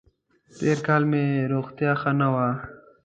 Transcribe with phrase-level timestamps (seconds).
[0.57, 1.23] تېر کال مې
[1.53, 2.47] روغتیا ښه نه وه.